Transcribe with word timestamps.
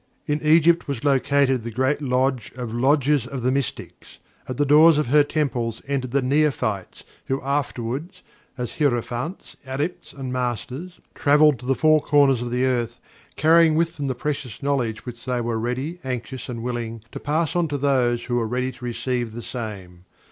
In 0.25 0.41
Egypt 0.41 0.87
was 0.87 1.03
located 1.03 1.61
the 1.61 1.69
Great 1.69 2.01
Lodge 2.01 2.51
of 2.55 2.73
Lodges 2.73 3.27
of 3.27 3.43
the 3.43 3.51
Mystics. 3.51 4.17
At 4.49 4.57
the 4.57 4.65
doors 4.65 4.97
of 4.97 5.09
her 5.09 5.23
Temples 5.23 5.79
entered 5.87 6.09
the 6.09 6.23
Neophytes 6.23 7.03
who 7.25 7.39
afterward, 7.43 8.09
as 8.57 8.77
Hierophants, 8.79 9.57
Adepts, 9.63 10.11
and 10.11 10.33
Masters, 10.33 10.99
traveled 11.13 11.59
to 11.59 11.67
the 11.67 11.75
four 11.75 11.99
corners 11.99 12.41
of 12.41 12.49
the 12.49 12.63
earth, 12.65 12.99
carrying 13.35 13.75
with 13.75 13.97
them 13.97 14.07
the 14.07 14.15
precious 14.15 14.63
knowledge 14.63 15.05
which 15.05 15.23
they 15.25 15.39
were 15.39 15.59
ready, 15.59 15.99
anxious, 16.03 16.49
and 16.49 16.63
willing 16.63 17.03
to 17.11 17.19
pass 17.19 17.55
on 17.55 17.67
to 17.67 17.77
those 17.77 18.23
who 18.23 18.37
were 18.37 18.47
ready 18.47 18.71
to 18.71 18.83
receive 18.83 19.33
the 19.33 19.41
same. 19.43 20.05